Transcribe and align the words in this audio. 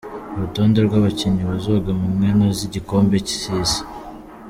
Urutonde 0.33 0.77
rw'abakinyi 0.87 1.41
bazoja 1.49 1.91
mu 1.99 2.07
nkino 2.15 2.45
z'igikombe 2.57 3.15
c'isi. 3.27 3.81